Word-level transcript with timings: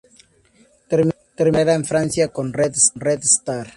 Terminó 0.89 1.11
su 1.13 1.35
carrera 1.35 1.75
en 1.75 1.85
Francia 1.85 2.29
con 2.29 2.51
Red 2.53 2.73
Star. 2.75 3.67